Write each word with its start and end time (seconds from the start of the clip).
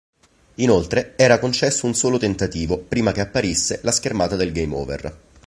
Inoltre, 0.55 1.13
era 1.15 1.37
concesso 1.37 1.85
un 1.85 1.93
solo 1.93 2.17
tentativo 2.17 2.79
prima 2.79 3.11
che 3.11 3.21
apparisse 3.21 3.81
la 3.83 3.91
schermata 3.91 4.35
del 4.35 4.51
game 4.51 4.73
over. 4.73 5.17